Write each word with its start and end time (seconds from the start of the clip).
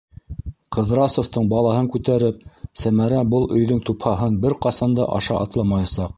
Ҡыҙрасовтың 0.77 1.49
балаһын 1.51 1.89
күтәреп, 1.97 2.41
Сәмәрә 2.85 3.23
был 3.35 3.47
өйҙөң 3.61 3.85
тупһаһын 3.91 4.43
бер 4.49 4.59
ҡасан 4.67 4.99
да 5.03 5.09
аша 5.21 5.41
атламаясаҡ. 5.45 6.09